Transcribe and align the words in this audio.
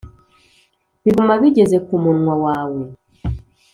Biguma 1.03 1.33
bigeze 1.41 1.77
ku 1.85 1.93
munwa 2.03 2.33
wawe 2.43 2.81